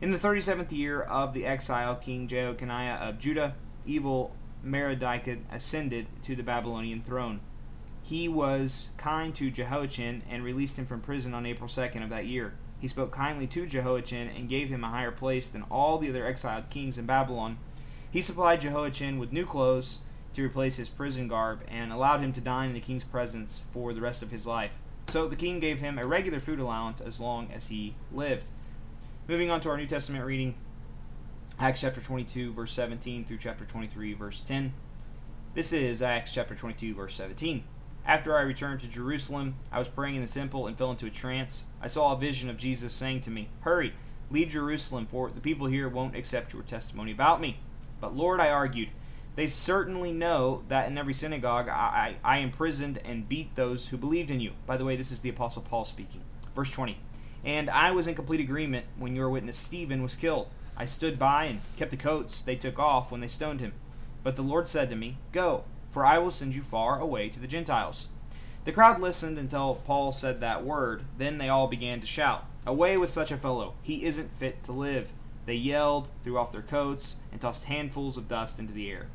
In 0.00 0.10
the 0.10 0.18
thirty 0.18 0.40
seventh 0.40 0.72
year 0.72 1.00
of 1.02 1.34
the 1.34 1.44
exile, 1.44 1.94
King 1.96 2.26
Jehoconiah 2.26 3.00
of 3.00 3.18
Judah, 3.18 3.54
evil 3.84 4.34
Merodach 4.64 5.38
ascended 5.52 6.06
to 6.22 6.34
the 6.34 6.42
Babylonian 6.42 7.02
throne 7.02 7.40
he 8.02 8.28
was 8.28 8.90
kind 8.96 9.34
to 9.36 9.50
Jehoiachin 9.50 10.22
and 10.28 10.42
released 10.42 10.78
him 10.78 10.86
from 10.86 11.00
prison 11.00 11.34
on 11.34 11.46
April 11.46 11.68
2nd 11.68 12.02
of 12.02 12.10
that 12.10 12.26
year. 12.26 12.54
He 12.80 12.88
spoke 12.88 13.12
kindly 13.12 13.46
to 13.48 13.66
Jehoiachin 13.66 14.28
and 14.28 14.48
gave 14.48 14.68
him 14.68 14.82
a 14.82 14.90
higher 14.90 15.10
place 15.10 15.48
than 15.48 15.62
all 15.70 15.98
the 15.98 16.08
other 16.08 16.26
exiled 16.26 16.70
kings 16.70 16.98
in 16.98 17.06
Babylon. 17.06 17.58
He 18.10 18.20
supplied 18.20 18.62
Jehoiachin 18.62 19.18
with 19.18 19.32
new 19.32 19.44
clothes 19.44 20.00
to 20.34 20.42
replace 20.42 20.76
his 20.76 20.88
prison 20.88 21.28
garb 21.28 21.60
and 21.68 21.92
allowed 21.92 22.20
him 22.20 22.32
to 22.32 22.40
dine 22.40 22.70
in 22.70 22.74
the 22.74 22.80
king's 22.80 23.04
presence 23.04 23.64
for 23.72 23.92
the 23.92 24.00
rest 24.00 24.22
of 24.22 24.30
his 24.30 24.46
life. 24.46 24.72
So 25.08 25.28
the 25.28 25.36
king 25.36 25.60
gave 25.60 25.80
him 25.80 25.98
a 25.98 26.06
regular 26.06 26.40
food 26.40 26.58
allowance 26.58 27.00
as 27.00 27.20
long 27.20 27.50
as 27.52 27.66
he 27.66 27.94
lived. 28.12 28.44
Moving 29.30 29.48
on 29.48 29.60
to 29.60 29.68
our 29.68 29.76
New 29.76 29.86
Testament 29.86 30.24
reading, 30.24 30.56
Acts 31.56 31.82
chapter 31.82 32.00
22, 32.00 32.52
verse 32.52 32.72
17 32.72 33.24
through 33.24 33.38
chapter 33.38 33.64
23, 33.64 34.12
verse 34.14 34.42
10. 34.42 34.74
This 35.54 35.72
is 35.72 36.02
Acts 36.02 36.34
chapter 36.34 36.56
22, 36.56 36.96
verse 36.96 37.14
17. 37.14 37.62
After 38.04 38.36
I 38.36 38.40
returned 38.40 38.80
to 38.80 38.88
Jerusalem, 38.88 39.54
I 39.70 39.78
was 39.78 39.88
praying 39.88 40.16
in 40.16 40.22
the 40.22 40.26
temple 40.26 40.66
and 40.66 40.76
fell 40.76 40.90
into 40.90 41.06
a 41.06 41.10
trance. 41.10 41.66
I 41.80 41.86
saw 41.86 42.12
a 42.12 42.18
vision 42.18 42.50
of 42.50 42.56
Jesus 42.56 42.92
saying 42.92 43.20
to 43.20 43.30
me, 43.30 43.50
Hurry, 43.60 43.94
leave 44.32 44.50
Jerusalem, 44.50 45.06
for 45.06 45.30
the 45.30 45.40
people 45.40 45.68
here 45.68 45.88
won't 45.88 46.16
accept 46.16 46.52
your 46.52 46.62
testimony 46.62 47.12
about 47.12 47.40
me. 47.40 47.60
But 48.00 48.16
Lord, 48.16 48.40
I 48.40 48.48
argued, 48.48 48.88
they 49.36 49.46
certainly 49.46 50.10
know 50.10 50.64
that 50.66 50.88
in 50.88 50.98
every 50.98 51.14
synagogue 51.14 51.68
I, 51.68 52.16
I, 52.24 52.38
I 52.38 52.38
imprisoned 52.38 52.98
and 53.04 53.28
beat 53.28 53.54
those 53.54 53.90
who 53.90 53.96
believed 53.96 54.32
in 54.32 54.40
you. 54.40 54.54
By 54.66 54.76
the 54.76 54.84
way, 54.84 54.96
this 54.96 55.12
is 55.12 55.20
the 55.20 55.30
Apostle 55.30 55.62
Paul 55.62 55.84
speaking. 55.84 56.22
Verse 56.56 56.72
20. 56.72 56.98
And 57.44 57.70
I 57.70 57.90
was 57.90 58.06
in 58.06 58.14
complete 58.14 58.40
agreement 58.40 58.86
when 58.98 59.16
your 59.16 59.30
witness 59.30 59.56
Stephen 59.56 60.02
was 60.02 60.16
killed. 60.16 60.50
I 60.76 60.84
stood 60.84 61.18
by 61.18 61.44
and 61.44 61.60
kept 61.76 61.90
the 61.90 61.96
coats 61.96 62.40
they 62.40 62.56
took 62.56 62.78
off 62.78 63.10
when 63.10 63.20
they 63.20 63.28
stoned 63.28 63.60
him. 63.60 63.72
But 64.22 64.36
the 64.36 64.42
Lord 64.42 64.68
said 64.68 64.90
to 64.90 64.96
me, 64.96 65.18
Go, 65.32 65.64
for 65.90 66.04
I 66.04 66.18
will 66.18 66.30
send 66.30 66.54
you 66.54 66.62
far 66.62 66.98
away 67.00 67.28
to 67.30 67.40
the 67.40 67.46
Gentiles. 67.46 68.08
The 68.64 68.72
crowd 68.72 69.00
listened 69.00 69.38
until 69.38 69.76
Paul 69.86 70.12
said 70.12 70.40
that 70.40 70.64
word. 70.64 71.04
Then 71.16 71.38
they 71.38 71.48
all 71.48 71.66
began 71.66 72.00
to 72.00 72.06
shout, 72.06 72.44
Away 72.66 72.96
with 72.98 73.08
such 73.08 73.32
a 73.32 73.38
fellow! 73.38 73.74
He 73.82 74.04
isn't 74.04 74.34
fit 74.34 74.62
to 74.64 74.72
live. 74.72 75.12
They 75.46 75.54
yelled, 75.54 76.08
threw 76.22 76.36
off 76.36 76.52
their 76.52 76.62
coats, 76.62 77.16
and 77.32 77.40
tossed 77.40 77.64
handfuls 77.64 78.18
of 78.18 78.28
dust 78.28 78.58
into 78.58 78.74
the 78.74 78.90
air. 78.90 79.08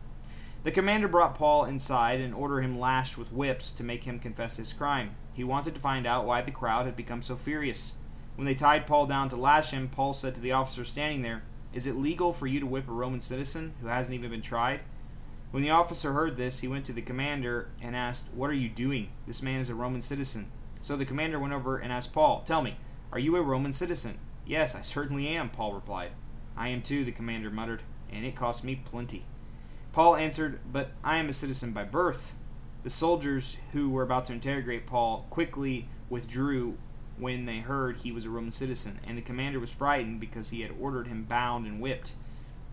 The 0.63 0.72
commander 0.72 1.08
brought 1.08 1.36
Paul 1.36 1.65
inside 1.65 2.20
and 2.20 2.34
ordered 2.34 2.62
him 2.62 2.79
lashed 2.79 3.20
with 3.20 3.32
whips 3.32 3.70
to 3.74 3.84
make 3.84 4.05
him 4.05 4.17
confess 4.17 4.58
his 4.58 4.74
crime. 4.74 5.12
He 5.32 5.44
wanted 5.44 5.75
to 5.75 5.79
find 5.79 6.08
out 6.08 6.25
why 6.25 6.41
the 6.41 6.50
crowd 6.50 6.88
had 6.88 6.96
become 6.96 7.22
so 7.22 7.36
furious. 7.36 7.94
When 8.36 8.46
they 8.46 8.56
tied 8.56 8.86
Paul 8.86 9.06
down 9.06 9.30
to 9.30 9.36
lash 9.36 9.72
him, 9.72 9.88
Paul 9.88 10.13
said 10.13 10.36
to 10.36 10.42
the 10.42 10.51
officer 10.51 10.84
standing 10.84 11.22
there, 11.22 11.44
Is 11.74 11.88
it 11.88 11.96
legal 11.96 12.34
for 12.34 12.48
you 12.48 12.60
to 12.60 12.65
whip 12.65 12.88
a 12.88 12.92
Roman 12.92 13.22
citizen 13.22 13.74
who 13.82 13.88
hasn't 13.88 14.13
even 14.13 14.32
been 14.32 14.42
tried? 14.42 14.82
When 15.51 15.63
the 15.63 15.70
officer 15.70 16.12
heard 16.12 16.36
this, 16.36 16.60
he 16.60 16.68
went 16.68 16.86
to 16.86 16.94
the 16.94 17.01
commander 17.01 17.70
and 17.82 17.96
asked, 17.96 18.30
What 18.34 18.50
are 18.50 18.54
you 18.54 18.68
doing? 18.68 19.10
This 19.25 19.42
man 19.42 19.62
is 19.62 19.70
a 19.70 19.75
Roman 19.75 20.01
citizen. 20.01 20.51
So 20.82 20.98
the 20.98 21.06
commander 21.06 21.39
went 21.39 21.54
over 21.54 21.77
and 21.77 21.94
asked 21.94 22.13
Paul, 22.13 22.44
Tell 22.46 22.62
me, 22.62 22.75
are 23.12 23.20
you 23.20 23.38
a 23.38 23.42
Roman 23.42 23.72
citizen? 23.72 24.20
Yes, 24.46 24.75
I 24.75 24.82
certainly 24.82 25.27
am, 25.30 25.50
Paul 25.50 25.74
replied. 25.74 26.12
I 26.58 26.68
am 26.70 26.82
too, 26.82 27.06
the 27.06 27.12
commander 27.12 27.50
muttered, 27.50 27.84
and 28.12 28.25
it 28.25 28.36
cost 28.36 28.63
me 28.63 28.75
plenty. 28.75 29.25
Paul 29.94 30.18
answered, 30.18 30.60
But 30.70 30.92
I 31.04 31.18
am 31.18 31.30
a 31.30 31.34
citizen 31.34 31.72
by 31.72 31.86
birth. 31.86 32.34
The 32.84 32.89
soldiers 32.89 33.58
who 33.72 33.89
were 33.89 34.04
about 34.04 34.25
to 34.25 34.34
interrogate 34.34 34.86
Paul 34.86 35.25
quickly 35.30 35.88
withdrew 36.10 36.77
when 37.17 37.45
they 37.45 37.60
heard 37.60 37.98
he 37.98 38.12
was 38.12 38.25
a 38.25 38.29
Roman 38.29 38.51
citizen, 38.51 39.00
and 39.05 39.17
the 39.17 39.22
commander 39.22 39.60
was 39.60 39.72
frightened 39.72 40.19
because 40.19 40.50
he 40.50 40.62
had 40.62 40.72
ordered 40.79 41.07
him 41.07 41.24
bound 41.24 41.65
and 41.65 41.79
whipped. 41.79 42.13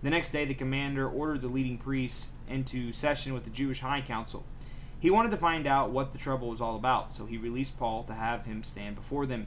The 0.02 0.10
next 0.10 0.30
day, 0.30 0.44
the 0.44 0.54
commander 0.54 1.08
ordered 1.08 1.42
the 1.42 1.48
leading 1.48 1.78
priests 1.78 2.30
into 2.48 2.92
session 2.92 3.34
with 3.34 3.44
the 3.44 3.50
Jewish 3.50 3.80
High 3.80 4.00
Council. 4.00 4.44
He 4.98 5.10
wanted 5.10 5.30
to 5.30 5.36
find 5.36 5.66
out 5.66 5.90
what 5.90 6.12
the 6.12 6.18
trouble 6.18 6.48
was 6.48 6.60
all 6.60 6.76
about, 6.76 7.14
so 7.14 7.26
he 7.26 7.36
released 7.36 7.78
Paul 7.78 8.02
to 8.04 8.14
have 8.14 8.46
him 8.46 8.62
stand 8.62 8.96
before 8.96 9.26
them. 9.26 9.46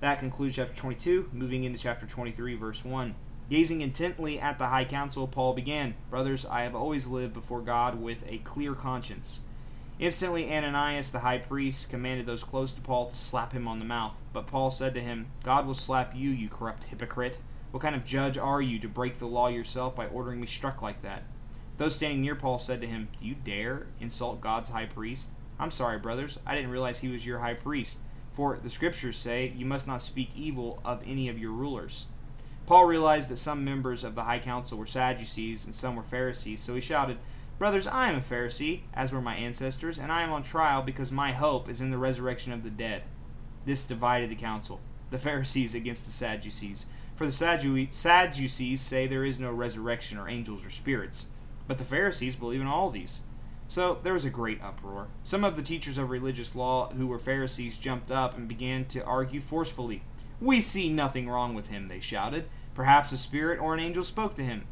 That 0.00 0.18
concludes 0.18 0.56
chapter 0.56 0.74
22, 0.74 1.30
moving 1.32 1.64
into 1.64 1.78
chapter 1.78 2.06
23, 2.06 2.54
verse 2.56 2.84
1. 2.84 3.14
Gazing 3.50 3.82
intently 3.82 4.40
at 4.40 4.58
the 4.58 4.68
high 4.68 4.84
council, 4.84 5.28
Paul 5.28 5.52
began, 5.52 5.94
Brothers, 6.10 6.46
I 6.46 6.62
have 6.62 6.74
always 6.74 7.06
lived 7.06 7.34
before 7.34 7.60
God 7.60 8.00
with 8.00 8.24
a 8.26 8.38
clear 8.38 8.74
conscience. 8.74 9.42
Instantly, 9.98 10.52
Ananias 10.52 11.10
the 11.10 11.20
high 11.20 11.38
priest 11.38 11.90
commanded 11.90 12.26
those 12.26 12.42
close 12.42 12.72
to 12.72 12.80
Paul 12.80 13.10
to 13.10 13.16
slap 13.16 13.52
him 13.52 13.68
on 13.68 13.78
the 13.78 13.84
mouth. 13.84 14.14
But 14.32 14.46
Paul 14.46 14.70
said 14.70 14.94
to 14.94 15.00
him, 15.00 15.26
God 15.44 15.66
will 15.66 15.74
slap 15.74 16.14
you, 16.14 16.30
you 16.30 16.48
corrupt 16.48 16.84
hypocrite. 16.84 17.38
What 17.70 17.82
kind 17.82 17.94
of 17.94 18.04
judge 18.04 18.36
are 18.36 18.60
you 18.60 18.78
to 18.80 18.88
break 18.88 19.18
the 19.18 19.26
law 19.26 19.48
yourself 19.48 19.94
by 19.94 20.06
ordering 20.06 20.40
me 20.40 20.46
struck 20.46 20.82
like 20.82 21.02
that? 21.02 21.22
Those 21.78 21.96
standing 21.96 22.20
near 22.20 22.34
Paul 22.34 22.58
said 22.58 22.80
to 22.80 22.86
him, 22.86 23.08
Do 23.18 23.26
you 23.26 23.34
dare 23.34 23.86
insult 24.00 24.40
God's 24.40 24.70
high 24.70 24.86
priest? 24.86 25.28
I'm 25.58 25.70
sorry, 25.70 25.98
brothers, 25.98 26.38
I 26.44 26.54
didn't 26.54 26.70
realize 26.70 27.00
he 27.00 27.08
was 27.08 27.24
your 27.24 27.38
high 27.38 27.54
priest. 27.54 27.98
For 28.32 28.58
the 28.62 28.70
scriptures 28.70 29.16
say, 29.16 29.52
You 29.56 29.66
must 29.66 29.86
not 29.86 30.02
speak 30.02 30.30
evil 30.36 30.80
of 30.84 31.02
any 31.06 31.28
of 31.28 31.38
your 31.38 31.52
rulers. 31.52 32.06
Paul 32.66 32.86
realized 32.86 33.28
that 33.28 33.36
some 33.36 33.64
members 33.64 34.04
of 34.04 34.14
the 34.14 34.24
high 34.24 34.38
council 34.38 34.78
were 34.78 34.86
Sadducees 34.86 35.64
and 35.64 35.74
some 35.74 35.96
were 35.96 36.02
Pharisees, 36.02 36.60
so 36.60 36.74
he 36.74 36.80
shouted, 36.80 37.18
Brothers, 37.62 37.86
I 37.86 38.08
am 38.08 38.16
a 38.16 38.20
Pharisee, 38.20 38.80
as 38.92 39.12
were 39.12 39.20
my 39.20 39.36
ancestors, 39.36 39.96
and 39.96 40.10
I 40.10 40.22
am 40.22 40.32
on 40.32 40.42
trial 40.42 40.82
because 40.82 41.12
my 41.12 41.30
hope 41.30 41.68
is 41.68 41.80
in 41.80 41.92
the 41.92 41.96
resurrection 41.96 42.52
of 42.52 42.64
the 42.64 42.70
dead. 42.70 43.04
This 43.64 43.84
divided 43.84 44.30
the 44.30 44.34
council, 44.34 44.80
the 45.12 45.18
Pharisees 45.18 45.72
against 45.72 46.04
the 46.04 46.10
Sadducees. 46.10 46.86
For 47.14 47.24
the 47.24 47.30
Sadducees 47.30 48.80
say 48.80 49.06
there 49.06 49.24
is 49.24 49.38
no 49.38 49.52
resurrection 49.52 50.18
or 50.18 50.28
angels 50.28 50.64
or 50.64 50.70
spirits, 50.70 51.28
but 51.68 51.78
the 51.78 51.84
Pharisees 51.84 52.34
believe 52.34 52.60
in 52.60 52.66
all 52.66 52.90
these. 52.90 53.20
So 53.68 54.00
there 54.02 54.14
was 54.14 54.24
a 54.24 54.28
great 54.30 54.60
uproar. 54.60 55.06
Some 55.22 55.44
of 55.44 55.54
the 55.54 55.62
teachers 55.62 55.98
of 55.98 56.10
religious 56.10 56.56
law 56.56 56.90
who 56.94 57.06
were 57.06 57.20
Pharisees 57.20 57.78
jumped 57.78 58.10
up 58.10 58.36
and 58.36 58.48
began 58.48 58.86
to 58.86 59.04
argue 59.04 59.38
forcefully. 59.38 60.02
We 60.40 60.60
see 60.60 60.88
nothing 60.88 61.28
wrong 61.28 61.54
with 61.54 61.68
him, 61.68 61.86
they 61.86 62.00
shouted. 62.00 62.46
Perhaps 62.74 63.12
a 63.12 63.16
spirit 63.16 63.60
or 63.60 63.72
an 63.72 63.78
angel 63.78 64.02
spoke 64.02 64.34
to 64.34 64.44
him. 64.44 64.64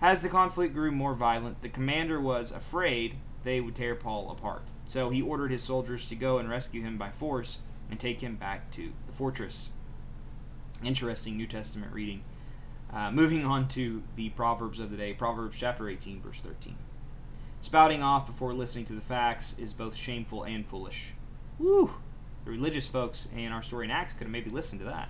As 0.00 0.20
the 0.20 0.28
conflict 0.28 0.74
grew 0.74 0.92
more 0.92 1.14
violent, 1.14 1.62
the 1.62 1.68
commander 1.68 2.20
was 2.20 2.52
afraid 2.52 3.16
they 3.44 3.60
would 3.60 3.74
tear 3.74 3.94
Paul 3.94 4.30
apart. 4.30 4.62
So 4.86 5.10
he 5.10 5.22
ordered 5.22 5.50
his 5.50 5.62
soldiers 5.62 6.06
to 6.08 6.14
go 6.14 6.38
and 6.38 6.48
rescue 6.48 6.82
him 6.82 6.98
by 6.98 7.10
force 7.10 7.60
and 7.90 7.98
take 7.98 8.20
him 8.20 8.36
back 8.36 8.70
to 8.72 8.92
the 9.06 9.12
fortress. 9.12 9.70
Interesting 10.84 11.36
New 11.36 11.46
Testament 11.46 11.92
reading. 11.92 12.22
Uh, 12.92 13.10
moving 13.10 13.44
on 13.44 13.66
to 13.68 14.02
the 14.14 14.28
Proverbs 14.30 14.78
of 14.78 14.90
the 14.90 14.96
day, 14.96 15.12
Proverbs 15.12 15.58
chapter 15.58 15.88
18, 15.88 16.20
verse 16.20 16.40
13. 16.40 16.76
Spouting 17.62 18.02
off 18.02 18.26
before 18.26 18.52
listening 18.52 18.84
to 18.86 18.92
the 18.92 19.00
facts 19.00 19.58
is 19.58 19.72
both 19.72 19.96
shameful 19.96 20.44
and 20.44 20.66
foolish. 20.66 21.14
Woo! 21.58 21.94
The 22.44 22.52
religious 22.52 22.86
folks 22.86 23.28
in 23.34 23.50
our 23.50 23.62
story 23.62 23.86
in 23.86 23.90
Acts 23.90 24.12
could 24.12 24.24
have 24.24 24.30
maybe 24.30 24.50
listened 24.50 24.80
to 24.80 24.86
that. 24.86 25.08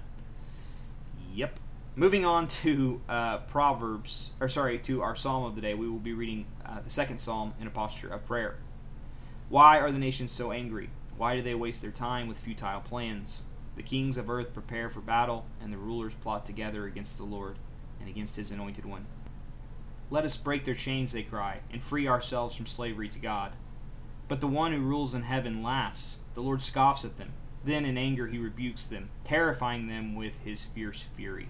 Yep. 1.34 1.60
Moving 1.98 2.26
on 2.26 2.46
to 2.48 3.00
uh, 3.08 3.38
Proverbs, 3.38 4.32
or 4.38 4.50
sorry, 4.50 4.78
to 4.80 5.00
our 5.00 5.16
psalm 5.16 5.44
of 5.46 5.54
the 5.54 5.62
day, 5.62 5.72
we 5.72 5.88
will 5.88 5.98
be 5.98 6.12
reading 6.12 6.44
uh, 6.62 6.80
the 6.84 6.90
second 6.90 7.16
psalm 7.16 7.54
in 7.58 7.66
a 7.66 7.70
posture 7.70 8.10
of 8.10 8.26
prayer. 8.26 8.56
Why 9.48 9.78
are 9.78 9.90
the 9.90 9.98
nations 9.98 10.30
so 10.30 10.52
angry? 10.52 10.90
Why 11.16 11.36
do 11.36 11.40
they 11.40 11.54
waste 11.54 11.80
their 11.80 11.90
time 11.90 12.28
with 12.28 12.36
futile 12.36 12.82
plans? 12.82 13.44
The 13.76 13.82
kings 13.82 14.18
of 14.18 14.28
earth 14.28 14.52
prepare 14.52 14.90
for 14.90 15.00
battle, 15.00 15.46
and 15.58 15.72
the 15.72 15.78
rulers 15.78 16.14
plot 16.14 16.44
together 16.44 16.84
against 16.84 17.16
the 17.16 17.24
Lord 17.24 17.56
and 17.98 18.10
against 18.10 18.36
his 18.36 18.50
anointed 18.50 18.84
one. 18.84 19.06
Let 20.10 20.26
us 20.26 20.36
break 20.36 20.66
their 20.66 20.74
chains, 20.74 21.12
they 21.12 21.22
cry, 21.22 21.60
and 21.72 21.82
free 21.82 22.06
ourselves 22.06 22.54
from 22.54 22.66
slavery 22.66 23.08
to 23.08 23.18
God. 23.18 23.52
But 24.28 24.42
the 24.42 24.46
one 24.46 24.74
who 24.74 24.82
rules 24.82 25.14
in 25.14 25.22
heaven 25.22 25.62
laughs. 25.62 26.18
The 26.34 26.42
Lord 26.42 26.60
scoffs 26.60 27.06
at 27.06 27.16
them. 27.16 27.32
Then 27.64 27.86
in 27.86 27.96
anger 27.96 28.26
he 28.26 28.36
rebukes 28.36 28.86
them, 28.86 29.08
terrifying 29.24 29.86
them 29.86 30.14
with 30.14 30.40
his 30.44 30.62
fierce 30.62 31.00
fury. 31.00 31.48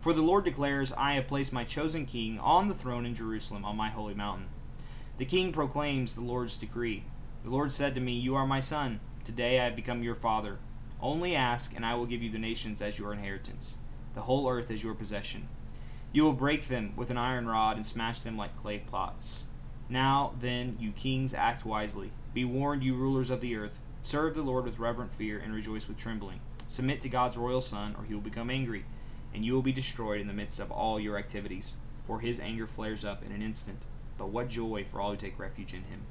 For 0.00 0.12
the 0.12 0.22
Lord 0.22 0.44
declares, 0.44 0.92
I 0.92 1.14
have 1.14 1.26
placed 1.26 1.52
my 1.52 1.64
chosen 1.64 2.06
king 2.06 2.38
on 2.38 2.68
the 2.68 2.74
throne 2.74 3.04
in 3.04 3.14
Jerusalem, 3.14 3.64
on 3.64 3.76
my 3.76 3.90
holy 3.90 4.14
mountain. 4.14 4.46
The 5.18 5.24
king 5.24 5.52
proclaims 5.52 6.14
the 6.14 6.20
Lord's 6.20 6.56
decree. 6.56 7.02
The 7.42 7.50
Lord 7.50 7.72
said 7.72 7.94
to 7.96 8.00
me, 8.00 8.12
You 8.12 8.36
are 8.36 8.46
my 8.46 8.60
son. 8.60 9.00
Today 9.24 9.58
I 9.58 9.64
have 9.64 9.76
become 9.76 10.04
your 10.04 10.14
father. 10.14 10.58
Only 11.00 11.34
ask, 11.34 11.74
and 11.74 11.84
I 11.84 11.94
will 11.94 12.06
give 12.06 12.22
you 12.22 12.30
the 12.30 12.38
nations 12.38 12.80
as 12.80 12.98
your 12.98 13.12
inheritance, 13.12 13.78
the 14.14 14.22
whole 14.22 14.48
earth 14.48 14.70
as 14.70 14.84
your 14.84 14.94
possession. 14.94 15.48
You 16.12 16.22
will 16.22 16.32
break 16.32 16.68
them 16.68 16.92
with 16.96 17.10
an 17.10 17.18
iron 17.18 17.46
rod 17.46 17.76
and 17.76 17.84
smash 17.84 18.20
them 18.20 18.36
like 18.36 18.56
clay 18.56 18.78
pots. 18.78 19.46
Now, 19.88 20.34
then, 20.40 20.76
you 20.78 20.92
kings, 20.92 21.34
act 21.34 21.64
wisely. 21.64 22.12
Be 22.32 22.44
warned, 22.44 22.84
you 22.84 22.94
rulers 22.94 23.30
of 23.30 23.40
the 23.40 23.56
earth. 23.56 23.78
Serve 24.02 24.34
the 24.34 24.42
Lord 24.42 24.64
with 24.64 24.78
reverent 24.78 25.12
fear 25.12 25.38
and 25.38 25.52
rejoice 25.52 25.88
with 25.88 25.96
trembling. 25.96 26.40
Submit 26.68 27.00
to 27.00 27.08
God's 27.08 27.36
royal 27.36 27.60
Son, 27.60 27.94
or 27.98 28.04
he 28.04 28.14
will 28.14 28.20
become 28.20 28.50
angry, 28.50 28.84
and 29.34 29.44
you 29.44 29.54
will 29.54 29.62
be 29.62 29.72
destroyed 29.72 30.20
in 30.20 30.26
the 30.26 30.32
midst 30.32 30.60
of 30.60 30.70
all 30.70 30.98
your 30.98 31.18
activities. 31.18 31.76
For 32.06 32.20
his 32.20 32.40
anger 32.40 32.66
flares 32.66 33.04
up 33.04 33.24
in 33.24 33.32
an 33.32 33.42
instant. 33.42 33.84
But 34.16 34.30
what 34.30 34.48
joy 34.48 34.84
for 34.84 35.00
all 35.00 35.10
who 35.10 35.16
take 35.16 35.38
refuge 35.38 35.74
in 35.74 35.84
him. 35.84 36.02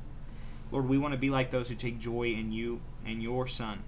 Lord, 0.71 0.87
we 0.87 0.97
want 0.97 1.13
to 1.13 1.19
be 1.19 1.29
like 1.29 1.51
those 1.51 1.69
who 1.69 1.75
take 1.75 1.99
joy 1.99 2.27
in 2.27 2.51
you 2.51 2.81
and 3.05 3.23
your 3.23 3.47
Son. 3.47 3.83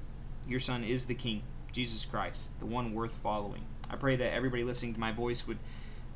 Your 0.48 0.59
Son 0.59 0.83
is 0.83 1.05
the 1.05 1.13
King, 1.13 1.43
Jesus 1.71 2.05
Christ, 2.05 2.57
the 2.59 2.65
one 2.65 2.93
worth 2.93 3.13
following. 3.13 3.65
I 3.89 3.95
pray 3.95 4.15
that 4.15 4.33
everybody 4.33 4.63
listening 4.63 4.93
to 4.93 5.00
my 5.00 5.12
voice 5.12 5.45
would 5.45 5.59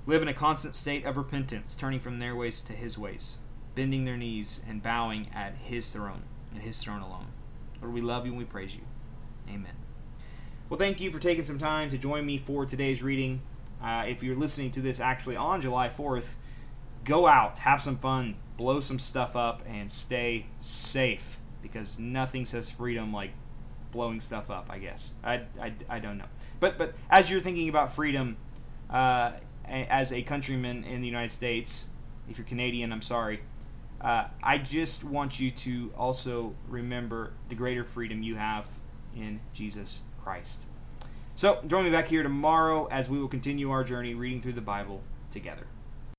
live 0.06 0.22
in 0.22 0.28
a 0.28 0.34
constant 0.34 0.76
state 0.76 1.06
of 1.06 1.18
repentance, 1.18 1.76
turning 1.76 2.00
from 2.00 2.20
their 2.20 2.36
ways 2.36 2.62
to 2.64 2.74
his 2.74 2.98
ways, 2.98 3.38
bending 3.76 4.06
their 4.06 4.18
knees 4.18 4.62
and 4.68 4.84
bowing 4.84 5.30
at 5.34 5.56
his 5.56 5.90
throne 5.90 6.24
and 6.54 6.64
his 6.64 6.82
throne 6.82 7.02
alone. 7.02 7.28
Lord, 7.82 7.94
we 7.94 8.02
love 8.02 8.26
you 8.26 8.32
and 8.32 8.40
we 8.40 8.46
praise 8.46 8.76
you. 8.76 8.84
Amen. 9.50 9.83
Well, 10.74 10.80
thank 10.80 11.00
you 11.00 11.12
for 11.12 11.20
taking 11.20 11.44
some 11.44 11.60
time 11.60 11.92
to 11.92 12.00
join 12.00 12.26
me 12.26 12.40
for 12.40 12.66
today's 12.66 13.04
reading. 13.04 13.44
Uh, 13.80 14.06
if 14.08 14.24
you're 14.24 14.36
listening 14.36 14.72
to 14.72 14.82
this 14.82 15.00
actually 15.00 15.36
on 15.36 15.62
July 15.62 15.88
4th, 15.88 16.30
go 17.04 17.28
out, 17.28 17.60
have 17.60 17.80
some 17.80 17.96
fun, 17.96 18.38
blow 18.58 18.80
some 18.80 18.98
stuff 18.98 19.36
up, 19.36 19.62
and 19.68 19.92
stay 19.92 20.48
safe 20.60 21.38
because 21.62 22.00
nothing 22.00 22.44
says 22.44 22.72
freedom 22.72 23.14
like 23.14 23.34
blowing 23.92 24.20
stuff 24.20 24.50
up, 24.50 24.66
I 24.68 24.80
guess. 24.80 25.14
I, 25.24 25.42
I, 25.62 25.74
I 25.88 26.00
don't 26.00 26.18
know. 26.18 26.26
But, 26.60 26.80
but 26.80 26.96
as 27.08 27.30
you're 27.30 27.42
thinking 27.42 27.70
about 27.70 27.94
freedom 27.94 28.38
uh, 28.90 29.34
as 29.68 30.12
a 30.12 30.24
countryman 30.24 30.86
in 30.86 31.02
the 31.02 31.08
United 31.08 31.32
States, 31.32 31.90
if 32.28 32.40
you're 32.40 32.48
Canadian, 32.48 32.92
I'm 32.92 33.04
sorry. 33.04 33.42
Uh, 34.02 34.26
I 34.42 34.58
just 34.58 35.04
want 35.04 35.40
you 35.40 35.52
to 35.52 35.94
also 35.96 36.56
remember 36.68 37.34
the 37.50 37.54
greater 37.54 37.84
freedom 37.84 38.24
you 38.24 38.38
have 38.38 38.68
in 39.16 39.40
Jesus 39.54 40.02
Christ. 40.24 40.66
So, 41.36 41.60
join 41.68 41.84
me 41.84 41.90
back 41.90 42.08
here 42.08 42.24
tomorrow 42.24 42.86
as 42.88 43.10
we 43.10 43.20
will 43.20 43.28
continue 43.28 43.72
our 43.72 43.84
journey 43.84 44.14
reading 44.14 44.42
through 44.42 44.54
the 44.54 44.62
Bible 44.62 45.02
together. 45.32 45.66